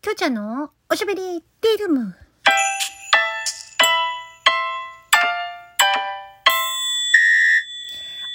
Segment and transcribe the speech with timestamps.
[0.00, 2.14] きょうちゃんのおしゃべりティルーム。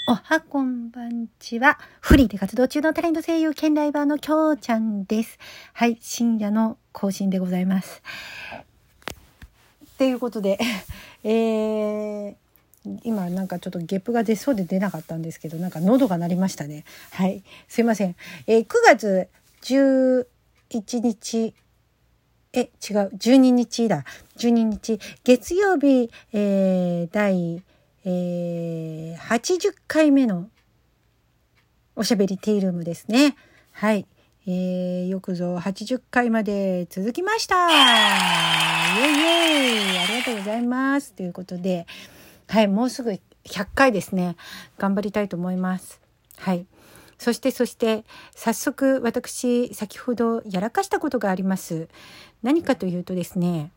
[0.10, 1.79] おはこんばんちは。
[2.02, 5.39] フリーで活動中のタレント声優兼ライバーのきょうちゃんです。
[5.71, 8.04] はい、深夜の更新でございます。
[9.86, 10.59] っていうことで、
[11.23, 12.36] えー、
[13.05, 16.84] 今なんかちょっとゲップが出そうで出なかったんですけど、なんか喉が鳴りましたね。
[17.11, 18.18] はい、すいません。
[18.48, 19.30] えー、9月
[20.77, 21.53] 11日、
[22.53, 22.69] え、違う、
[23.15, 24.05] 12日だ。
[24.37, 27.64] 12日、月曜日、えー、第、
[28.05, 30.50] えー、80回目の
[31.95, 33.36] おしゃべりティールームですね。
[33.72, 34.05] はい。
[34.45, 41.88] えー、よくぞ80回まで続きましたイェイイェイありがとうございますということで、
[42.50, 44.36] はい、もうすぐ100回ですね。
[44.78, 46.02] 頑張りたいと思います。
[46.38, 46.66] はい。
[47.23, 48.03] そしてそして
[48.36, 51.88] 早速私先ほどやらかしたことがあります。
[52.41, 53.72] 何かというとですね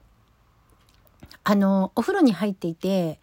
[1.45, 3.21] あのお風呂に入っていて、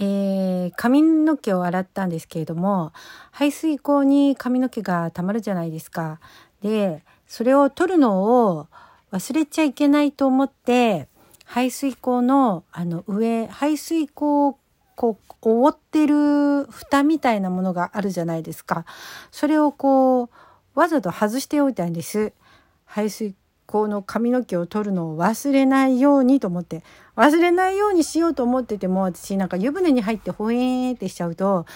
[0.00, 2.92] えー、髪の毛を洗ったんですけれども
[3.30, 6.18] 排水口に髪の毛がたまるじゃないですか。
[6.60, 8.66] でそれを取るのを
[9.12, 11.06] 忘れちゃいけないと思って
[11.44, 14.58] 排水口のあの上排水口
[15.02, 18.84] こう覆ってる蓋みたいなものがあるじゃないですか。
[19.32, 20.28] それをこう
[20.74, 22.32] わざと外しておいたんです。
[22.84, 23.34] 排水
[23.66, 26.84] 口の髪の毛を取るのを忘れないようにと思って
[27.16, 31.66] 忘れないようにしようと思ってても私なんか湯船に入ってほえーってしちゃうと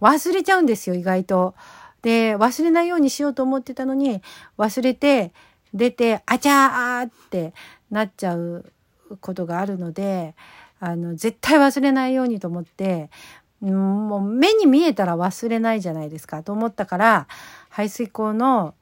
[0.00, 1.54] 忘れちゃうんですよ意外と。
[2.02, 4.22] で忘れないようにしようと思ってたのに
[4.58, 5.32] 忘れて
[5.72, 7.54] 出てあちゃーって
[7.90, 8.72] なっちゃう
[9.20, 10.34] ことがあるので
[10.84, 13.08] あの絶対忘れないようにと思って
[13.60, 17.28] もう目に見えたら忘れないじゃないですかと思ったから
[17.68, 18.74] 排水口の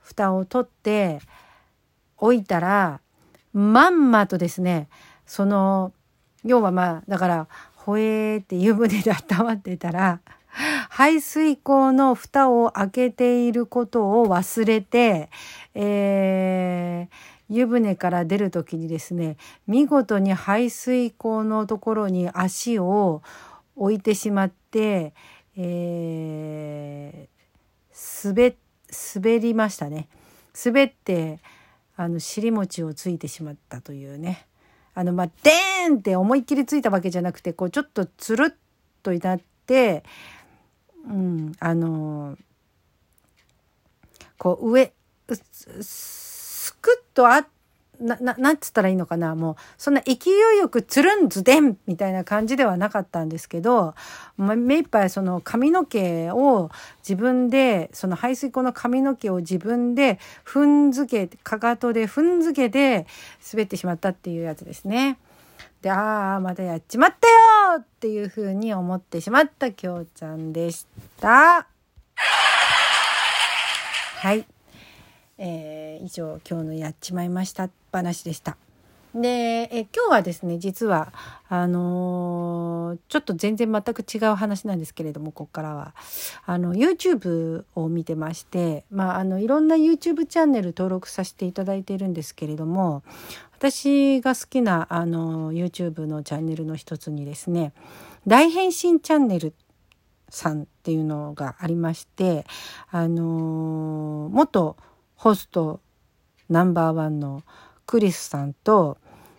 [0.00, 1.20] 蓋を取って
[2.18, 3.00] 置いたら
[3.52, 4.88] まんまとですね
[5.26, 5.92] その
[6.44, 10.18] 要はまあだからほえーって湯船で温まってたら
[10.90, 15.30] 排水口の蓋を開けていることを忘れて、
[15.76, 23.22] えー、湯船から出る時にですね見事に排水口のところに足を
[23.76, 25.12] 置いてしまって、
[25.56, 28.56] えー、滑
[29.14, 30.08] 滑りましたね。
[30.64, 31.40] 滑って
[31.96, 34.46] あの尻餅をついてしまったというね。
[34.94, 38.56] あのまあデーンって思いっきりついたわけじゃなくてこうちょっとつるっ
[39.02, 40.04] といなって
[41.06, 42.36] うん、あの
[44.38, 44.92] こう上
[46.84, 47.46] すくっとあ
[47.98, 49.34] なななんつったらいいのかな？
[49.34, 50.12] もうそんな勢
[50.56, 53.94] いよくつるんずでんみたいな感じではなかったんですけど、
[54.36, 63.06] 目いっぱいその髪の毛を自分でその排水口の髪の毛を自分で踏んづけかかとで踏んづけて
[63.50, 65.16] 滑ってしまったっていうやつですね。
[65.80, 70.86] でああまたやっちまったよっていうふうに思ってしまったきょうちゃんでし
[71.20, 71.66] た。
[74.16, 74.46] はい、
[75.38, 78.56] えー、以上今日のやっちまいました話でした。
[79.14, 81.12] でえ今日はですね実は
[81.48, 85.94] あのー、ちょっと全然全く違う話なんですけれどもここからは
[86.44, 93.04] あの YouTube を見てまして、まあ、あのいろんな YouTube チャンネル登録させていただいているんですけれども
[93.56, 97.72] 私が好きなあの YouTube のチャンネルの一つにですね
[98.26, 99.54] 大変身チャンネル
[100.28, 102.44] さんっていうのがありまして
[102.90, 104.76] あのー、元
[105.24, 105.80] ホスト
[106.50, 107.44] ナンバーワンの
[107.86, 108.98] クリスさんと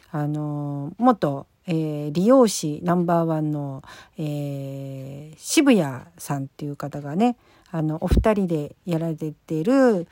[0.10, 3.84] あの元、えー、理容師ナンバーワンの、
[4.18, 7.38] えー、渋谷さんっていう方がね
[7.70, 10.08] あのお二人でやられてる、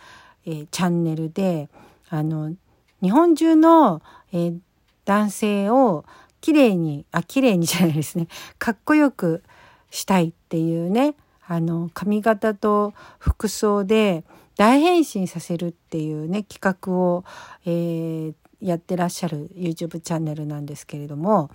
[0.45, 1.69] えー、チャンネルで
[2.07, 2.53] あの
[3.01, 4.59] 日本中の、えー、
[5.05, 6.05] 男性を
[6.39, 8.27] きれいにあ綺麗にじゃないですね
[8.59, 9.41] かっこよく
[9.89, 11.15] したいっていうね
[11.47, 14.23] あの髪型と服装で
[14.55, 17.25] 大変身させるっていうね企画を、
[17.65, 21.49] えー、やってらっしゃる YouTube チャンネルなんですけれども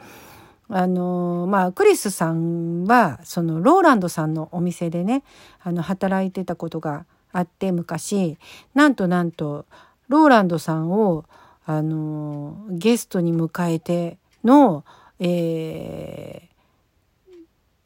[0.68, 5.22] あのまあクリスさんはそのローランドさんのお店でね
[5.62, 8.38] あの働いてたことがあって昔
[8.74, 9.66] なんとなんと
[10.08, 11.24] ローランドさんを
[11.64, 14.84] あのゲストに迎えての、
[15.20, 16.47] えー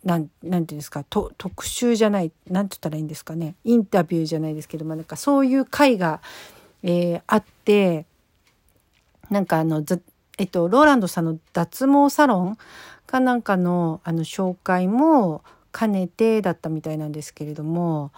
[0.05, 6.21] なんなんていうんですかと特集じゃないなんて言ったらいいんですかねインタビューじゃないですけどもなんかそういう会が、
[6.83, 8.07] えー、あって
[9.31, 9.85] なんかあの
[10.39, 12.59] えっとローランドさんの脱毛サロン
[13.07, 18.13] かなんかのあの紹介も兼ねてだったみたいなんですけれども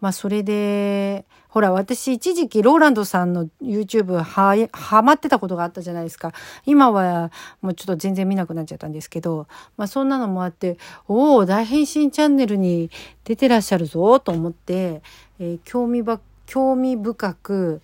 [0.00, 6.32] まあそれで、ほら私一時期ローランドさんの YouTube は、はまってたことがあったじゃないですか。
[6.66, 7.30] 今は
[7.62, 9.46] もうちょっと全然見なくなっちゃったんですけど、
[9.76, 10.78] まあそんなのもあって、
[11.08, 12.90] おお、大変身チャンネルに
[13.24, 15.02] 出てらっしゃるぞと思って、
[15.38, 17.80] えー、興味ば、興味深く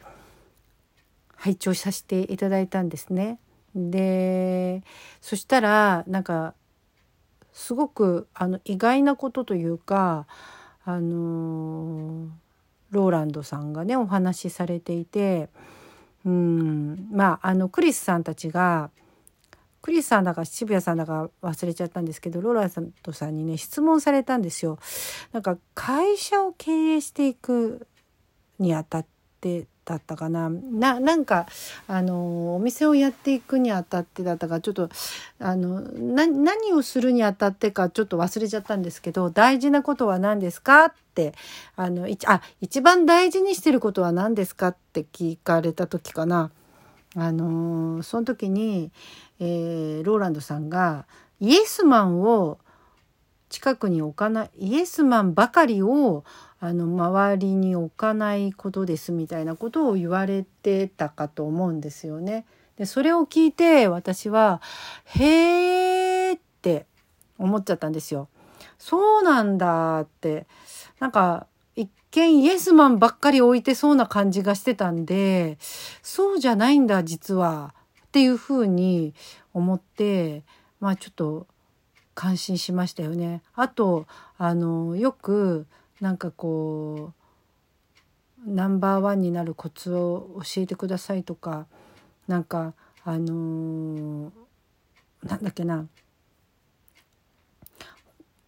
[1.37, 3.39] 拝聴させていただいたんですね。
[3.75, 4.83] で、
[5.21, 6.55] そしたらなんか
[7.53, 10.27] すごくあの意外なことというか、
[10.85, 12.29] あの
[12.91, 15.49] ローランドさんがねお話しされていて
[16.25, 18.91] うんまああのクリスさんたちが
[19.81, 24.79] クリスさんだか渋谷さんだか忘れちゃったんですけどローランドさんにね質問されたんですよ。
[25.33, 27.89] なんか会社を経営していく
[28.61, 29.07] にあたっ
[29.43, 30.49] てだったかな。
[30.49, 31.47] ななんか
[31.89, 34.89] あのお店をやっていくにあたってだったかちょっと
[35.41, 41.35] あの何をするにあたってかちょっと忘れちゃったんですけど大事なことは何ですかって
[41.75, 46.51] あのあ一番大事にしてることは何ですかって聞かれた時かな。
[47.15, 48.91] あのその時に、
[49.39, 51.05] えー、ローランドさんが
[51.41, 52.59] イエスマンを
[53.51, 56.25] 近くに置かないイエスマンばかりを
[56.65, 62.47] あの周りに置かないことですみたいなことを言われてたかと思うんですよね。
[62.77, 64.63] でそれを聞いて私は
[65.19, 66.87] 「へーって
[67.37, 68.29] 思っちゃったんですよ。
[68.79, 70.47] そうなんだって
[71.01, 75.59] なんか一見イエスマンばっかり置いてそうな感じがしてたんで
[76.01, 77.75] そうじゃないんだ実は
[78.07, 79.15] っていうふうに
[79.53, 80.45] 思って
[80.79, 81.49] まあちょっと
[82.15, 83.43] 感心しましたよね。
[83.57, 84.07] あと
[84.39, 85.67] あのよく
[86.03, 87.13] なんかこ
[88.45, 91.67] うナンバーワンになるコツを教えてくださいとか
[92.27, 94.31] なんかあのー、
[95.23, 95.87] なんだっけな。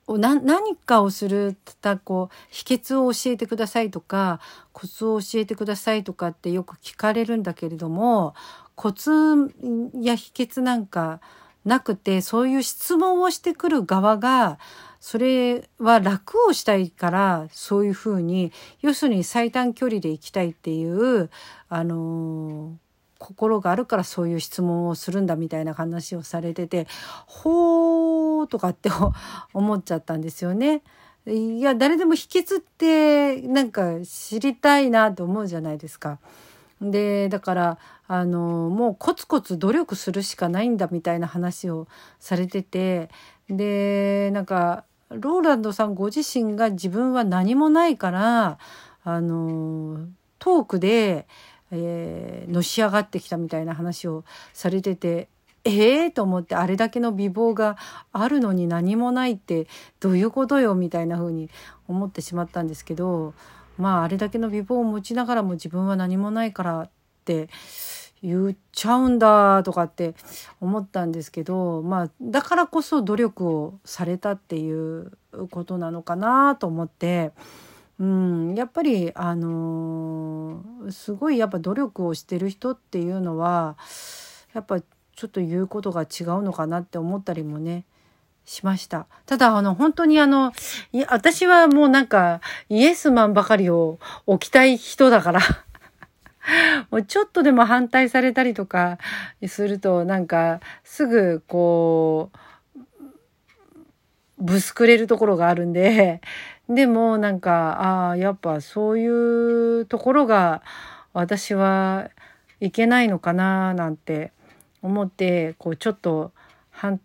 [0.06, 4.38] な何かをするたこう秘訣を教えてくださいとか
[4.72, 8.34] コツを教えてくださいとかってよく聞かれるんだけれども
[8.74, 9.10] コツ
[9.94, 11.20] や秘訣なんか
[11.64, 14.58] なくてそういう質問をしてくる側が
[15.06, 21.28] それは楽をしたいからそういうふうに要するに最短距離で行きたいっていう
[21.68, 22.78] あの
[23.18, 26.86] 心があるからそういう質問をするんだみたいな話をされてて
[27.26, 28.88] ほーとかって
[29.52, 30.82] 思っちゃったんですよね。
[31.26, 36.18] いや誰でも秘訣ってなんか知りたいなと思うじゃないですか。
[36.80, 37.78] でだから
[38.08, 43.10] あのもうコツコツ努力するしかないんだみたいな話をされてて
[43.50, 48.58] でなんかローランドさんご自身が自分は何もないから
[49.04, 50.06] あの
[50.38, 51.26] トークで、
[51.70, 55.28] えー、のし上がってきたみたいな話をされてて
[55.64, 57.78] ええー、と思ってあれだけの美貌が
[58.12, 59.66] あるのに何もないって
[59.98, 61.48] どういうことよみたいな風に
[61.88, 63.32] 思ってしまったんですけど
[63.78, 66.90] まああれだけの美貌を持ちながらも自分は何もないからっ
[67.24, 67.48] て
[68.24, 70.14] 言っちゃうんだとかって
[70.60, 75.12] 思ったんですけどまあだからこそ努力をされたっていう
[75.50, 77.32] ことなのかなと思って。
[78.00, 83.76] うん、やっぱりあのー、すごいやっぱ努力をしてる人っていうのは
[84.52, 87.84] やっぱちょっと言うことが違うのかなって思ったりもね
[88.44, 89.06] しました。
[89.26, 90.52] ただあの本当にあの
[91.08, 95.40] 私はもうなんかイエスマンばかりを置きたい人だから
[97.02, 98.98] ちょっとでも反対されたりとか
[99.46, 102.38] するとなんかすぐこう
[104.38, 106.20] ぶすくれるところがあるんで
[106.68, 110.62] でもなんかああやっぱそういうところが
[111.12, 112.10] 私は
[112.60, 114.32] いけないのかななんて
[114.82, 116.32] 思ってこうちょっと
[116.70, 117.00] 反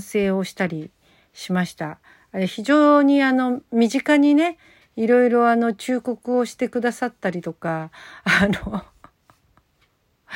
[0.00, 0.90] 省をしたり
[1.32, 1.98] しました。
[2.46, 4.58] 非常にあの身近にね
[4.96, 7.90] いろいろあの忠告をしてくださったりとか
[8.24, 8.82] あの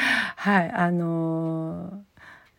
[0.36, 2.02] はいあの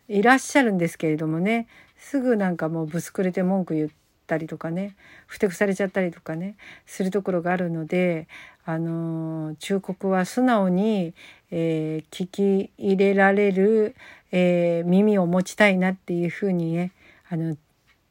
[0.08, 3.90] いらっしゃるんですけれどもねすぐなんかもうぶつくれて文句言っ
[4.26, 4.94] たりとかね
[5.26, 6.56] ふてくされちゃったりとかね
[6.86, 8.28] するところがあるので
[8.64, 11.14] あの忠告は素直に、
[11.50, 13.96] えー、聞き入れられる、
[14.30, 16.92] え、耳を持ちたいなっていうふうにね
[17.28, 17.56] あの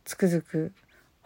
[0.03, 0.73] つくづく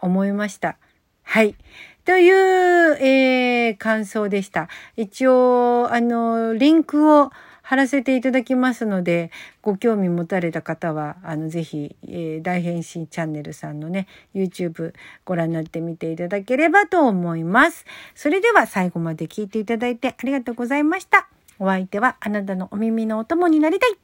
[0.00, 0.76] 思いました。
[1.24, 1.56] はい。
[2.04, 4.68] という、えー、感想でした。
[4.96, 7.32] 一応、あの、リンクを
[7.66, 14.06] 貼らせていただきますので、ご興味持たれた方は、あの、ぜひ、えー、大変身チャンネルさんのね、
[14.36, 14.92] YouTube
[15.24, 17.84] ご覧になってみていただければと思います。
[18.14, 21.28] それでは最後まで聞いていただいてありがとうございました。
[21.58, 23.96] お相手はあなたのお耳のお供になりたい。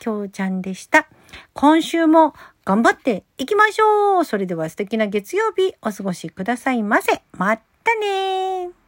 [0.00, 1.06] きょうちゃんでした。
[1.52, 7.22] 今週も頑張っていきましょうそれでは素敵な月曜日お過ごしくださいませ。
[7.30, 8.83] またね